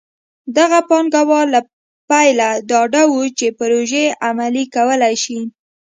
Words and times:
دغه 0.57 0.79
پانګوال 0.89 1.47
له 1.55 1.61
پیله 2.09 2.49
ډاډه 2.69 3.03
وو 3.11 3.23
چې 3.37 3.47
پروژې 3.59 4.05
عملي 4.27 4.63
کولی 4.75 5.15
شي. 5.23 5.39